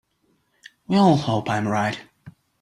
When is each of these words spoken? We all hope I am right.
We 0.87 0.95
all 0.95 1.15
hope 1.15 1.47
I 1.47 1.57
am 1.57 1.67
right. 1.67 2.01